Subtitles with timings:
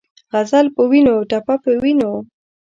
[0.31, 2.11] غزل پۀ وینو، ټپه پۀ وینو